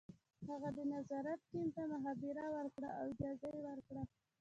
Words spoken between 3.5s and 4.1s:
یې ورکړه